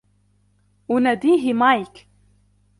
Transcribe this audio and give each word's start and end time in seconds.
أناديه 0.91 1.53
مايك. 1.53 2.07